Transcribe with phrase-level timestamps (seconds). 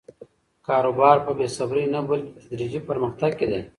[0.67, 3.61] کاروبار په بې صبري نه، بلکې په تدریجي پرمختګ کې دی.